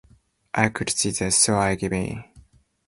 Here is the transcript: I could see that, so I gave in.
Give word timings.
I 0.55 0.69
could 0.69 0.89
see 0.89 1.11
that, 1.11 1.31
so 1.33 1.59
I 1.59 1.75
gave 1.75 1.93
in. 1.93 2.23